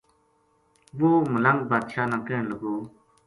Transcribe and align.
و 0.97 1.01
ہ 1.11 1.29
ملنگ 1.31 1.59
بادشاہ 1.69 2.09
نا 2.11 2.17
کہن 2.25 2.43
لگو 2.51 2.75